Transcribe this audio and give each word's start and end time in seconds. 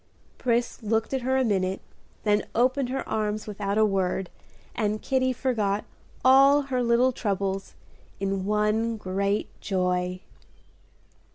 Pris 0.39 0.81
looked 0.81 1.13
at 1.13 1.21
her 1.21 1.37
a 1.37 1.43
minute, 1.43 1.79
then 2.23 2.47
opened 2.55 2.89
her 2.89 3.07
arms 3.07 3.45
without 3.45 3.77
a 3.77 3.85
word, 3.85 4.31
and 4.73 5.03
Kitty 5.03 5.31
forgot 5.31 5.85
all 6.25 6.63
her 6.63 6.81
little 6.81 7.11
troubles 7.11 7.75
in 8.19 8.43
one 8.47 8.97
great 8.97 9.47
joy. 9.61 10.19